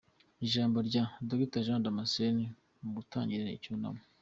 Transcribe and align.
Ijambo 0.45 0.77
rya 0.87 1.03
Dr 1.29 1.61
Jean 1.65 1.81
Damascene 1.85 2.43
mu 2.81 2.89
gutangiza 2.97 3.53
icyunamo 3.57 4.01